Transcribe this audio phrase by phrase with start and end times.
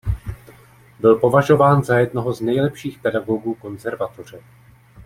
[0.99, 4.39] Byl považován za jednoho z nejlepších pedagogů konzervatoře.